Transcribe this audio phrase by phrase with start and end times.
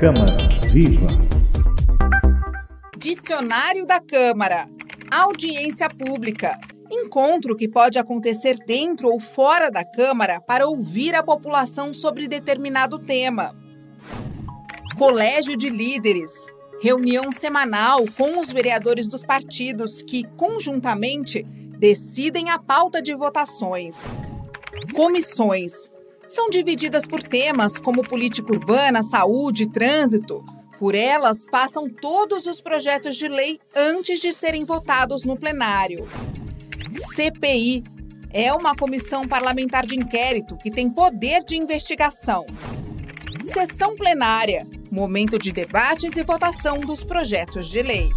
[0.00, 0.34] Câmara
[0.72, 1.06] Viva.
[2.96, 4.66] Dicionário da Câmara.
[5.10, 6.58] Audiência pública.
[6.90, 12.98] Encontro que pode acontecer dentro ou fora da Câmara para ouvir a população sobre determinado
[12.98, 13.54] tema.
[14.96, 16.32] Colégio de Líderes.
[16.80, 21.42] Reunião semanal com os vereadores dos partidos que, conjuntamente,
[21.78, 23.98] decidem a pauta de votações.
[24.94, 25.90] Comissões.
[26.30, 30.44] São divididas por temas como política urbana, saúde, trânsito.
[30.78, 36.08] Por elas passam todos os projetos de lei antes de serem votados no plenário.
[37.16, 37.82] CPI
[38.32, 42.46] é uma comissão parlamentar de inquérito que tem poder de investigação.
[43.52, 48.08] Sessão plenária momento de debates e votação dos projetos de lei.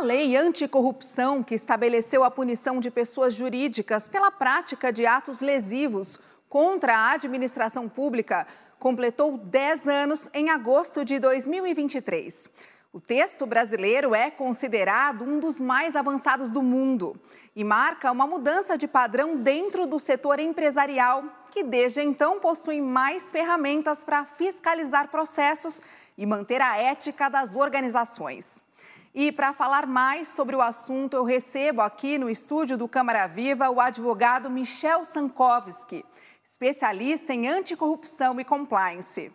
[0.00, 6.18] A lei anticorrupção, que estabeleceu a punição de pessoas jurídicas pela prática de atos lesivos
[6.48, 8.46] contra a administração pública,
[8.78, 12.48] completou 10 anos em agosto de 2023.
[12.94, 17.14] O texto brasileiro é considerado um dos mais avançados do mundo
[17.54, 23.30] e marca uma mudança de padrão dentro do setor empresarial, que desde então possui mais
[23.30, 25.82] ferramentas para fiscalizar processos
[26.16, 28.64] e manter a ética das organizações.
[29.12, 33.68] E para falar mais sobre o assunto, eu recebo aqui no estúdio do Câmara Viva
[33.68, 36.04] o advogado Michel Sankovski,
[36.44, 39.32] especialista em anticorrupção e compliance.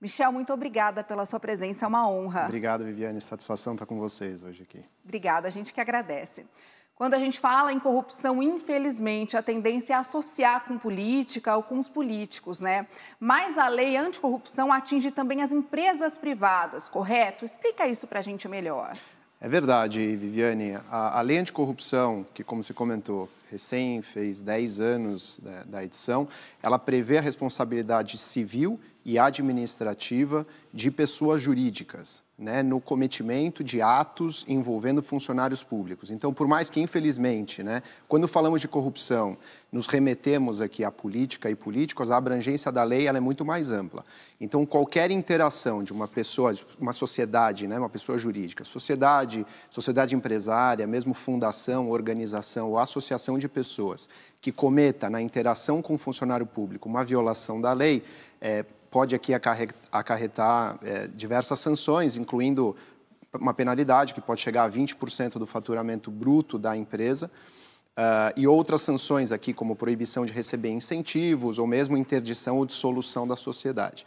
[0.00, 2.44] Michel, muito obrigada pela sua presença, é uma honra.
[2.44, 4.84] Obrigado, Viviane, satisfação estar com vocês hoje aqui.
[5.04, 6.46] Obrigada, a gente que agradece.
[7.00, 11.78] Quando a gente fala em corrupção, infelizmente, a tendência é associar com política ou com
[11.78, 12.86] os políticos, né?
[13.18, 17.42] Mas a lei anticorrupção atinge também as empresas privadas, correto?
[17.42, 18.98] Explica isso para a gente melhor.
[19.40, 20.74] É verdade, Viviane.
[20.90, 26.28] A, a lei anticorrupção, que, como se comentou, recém fez 10 anos da, da edição,
[26.62, 34.44] ela prevê a responsabilidade civil e administrativa de pessoas jurídicas, né, no cometimento de atos
[34.46, 36.10] envolvendo funcionários públicos.
[36.10, 39.36] Então, por mais que, infelizmente, né, quando falamos de corrupção,
[39.72, 43.72] nos remetemos aqui à política e políticos, a abrangência da lei ela é muito mais
[43.72, 44.04] ampla.
[44.40, 50.86] Então, qualquer interação de uma pessoa, uma sociedade, né, uma pessoa jurídica, sociedade, sociedade empresária,
[50.86, 54.08] mesmo fundação, organização ou associação de pessoas
[54.40, 58.02] que cometa na interação com o funcionário público uma violação da lei,
[58.40, 62.76] é, pode aqui acarretar é, diversas sanções, incluindo
[63.38, 67.30] uma penalidade que pode chegar a 20% do faturamento bruto da empresa.
[67.90, 73.26] Uh, e outras sanções aqui, como proibição de receber incentivos ou mesmo interdição ou dissolução
[73.26, 74.06] da sociedade.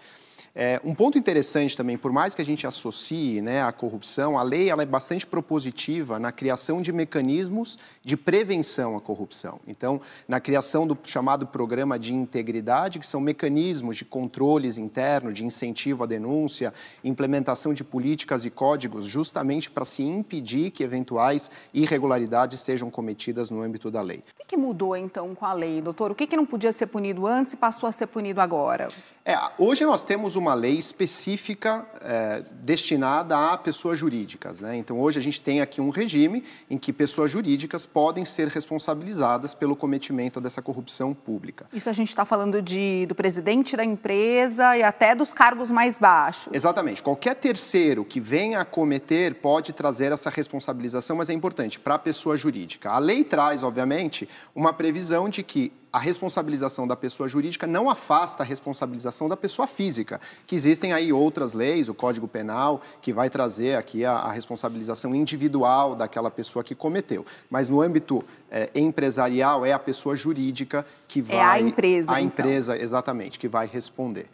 [0.56, 4.44] É, um ponto interessante também, por mais que a gente associe né, a corrupção, a
[4.44, 9.60] lei ela é bastante propositiva na criação de mecanismos de prevenção à corrupção.
[9.68, 15.44] Então, na criação do chamado programa de integridade, que são mecanismos de controles internos, de
[15.44, 16.72] incentivo à denúncia,
[17.04, 23.60] implementação de políticas e códigos, justamente para se impedir que eventuais irregularidades sejam cometidas no
[23.64, 24.24] âmbito da lei.
[24.40, 26.12] O que mudou então com a lei, doutor?
[26.12, 28.90] O que não podia ser punido antes e passou a ser punido agora?
[29.26, 34.60] É, hoje nós temos uma lei específica é, destinada a pessoas jurídicas.
[34.60, 34.76] Né?
[34.78, 39.54] Então, hoje a gente tem aqui um regime em que pessoas jurídicas podem ser responsabilizadas
[39.54, 41.66] pelo cometimento dessa corrupção pública.
[41.74, 45.98] Isso a gente está falando de, do presidente da empresa e até dos cargos mais
[45.98, 46.54] baixos.
[46.54, 47.02] Exatamente.
[47.02, 52.00] Qualquer terceiro que venha a cometer pode trazer essa responsabilização, mas é importante para a
[52.00, 52.90] pessoa jurídica.
[52.90, 58.42] A lei traz, obviamente, uma previsão de que a responsabilização da pessoa jurídica não afasta
[58.42, 63.30] a responsabilização da pessoa física, que existem aí outras leis, o Código Penal, que vai
[63.30, 67.24] trazer aqui a, a responsabilização individual daquela pessoa que cometeu.
[67.48, 71.38] Mas no âmbito é, empresarial, é a pessoa jurídica que vai...
[71.38, 72.44] É a empresa, A então.
[72.44, 74.26] empresa, exatamente, que vai responder.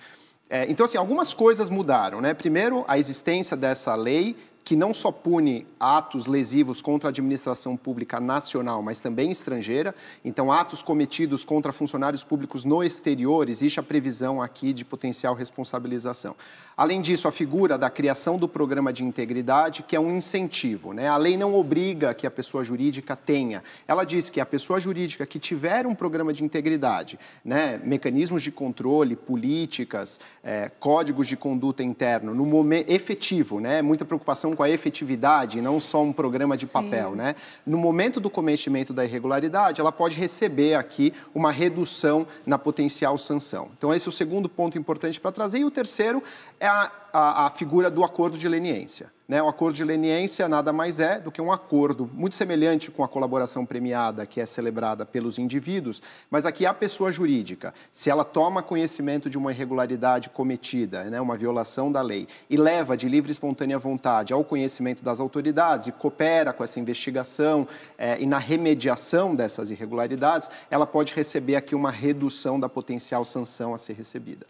[0.49, 2.33] É, então, assim, algumas coisas mudaram, né?
[2.33, 4.35] Primeiro, a existência dessa lei
[4.69, 9.95] que não só pune atos lesivos contra a administração pública nacional, mas também estrangeira.
[10.23, 16.35] Então, atos cometidos contra funcionários públicos no exterior, existe a previsão aqui de potencial responsabilização.
[16.77, 20.93] Além disso, a figura da criação do programa de integridade, que é um incentivo.
[20.93, 21.07] Né?
[21.07, 23.63] A lei não obriga que a pessoa jurídica tenha.
[23.87, 28.51] Ela diz que a pessoa jurídica que tiver um programa de integridade, né, mecanismos de
[28.51, 34.69] controle, políticas, é, códigos de conduta interno, no momento efetivo, né, muita preocupação com a
[34.69, 36.73] efetividade, não só um programa de Sim.
[36.73, 37.15] papel.
[37.15, 37.33] Né?
[37.65, 43.71] No momento do cometimento da irregularidade, ela pode receber aqui uma redução na potencial sanção.
[43.77, 45.59] Então, esse é o segundo ponto importante para trazer.
[45.59, 46.21] E o terceiro
[46.59, 49.11] é a a, a figura do acordo de leniência.
[49.29, 49.43] Né?
[49.43, 53.07] O acordo de leniência nada mais é do que um acordo muito semelhante com a
[53.07, 56.01] colaboração premiada que é celebrada pelos indivíduos,
[56.31, 61.37] mas aqui a pessoa jurídica, se ela toma conhecimento de uma irregularidade cometida, né, uma
[61.37, 65.91] violação da lei, e leva de livre e espontânea vontade ao conhecimento das autoridades e
[65.91, 67.67] coopera com essa investigação
[67.99, 73.75] é, e na remediação dessas irregularidades, ela pode receber aqui uma redução da potencial sanção
[73.75, 74.47] a ser recebida.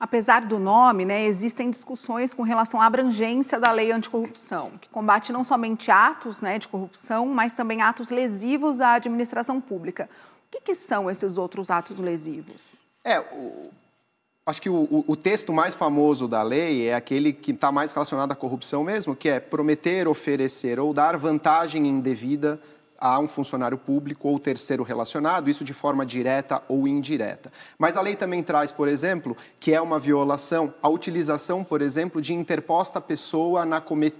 [0.00, 5.32] Apesar do nome, né, existem discussões com relação à abrangência da lei anticorrupção, que combate
[5.32, 10.08] não somente atos né, de corrupção, mas também atos lesivos à administração pública.
[10.46, 12.62] O que, que são esses outros atos lesivos?
[13.04, 13.70] É, o,
[14.46, 18.30] acho que o, o, texto mais famoso da lei é aquele que está mais relacionado
[18.30, 22.60] à corrupção mesmo, que é prometer, oferecer ou dar vantagem indevida
[22.98, 27.52] a um funcionário público ou terceiro relacionado, isso de forma direta ou indireta.
[27.78, 32.20] Mas a lei também traz, por exemplo, que é uma violação a utilização, por exemplo,
[32.20, 33.64] de interposta pessoa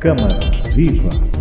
[0.00, 0.38] Câmara
[0.74, 1.39] Viva!